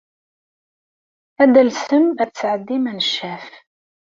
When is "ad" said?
1.41-1.51, 2.23-2.29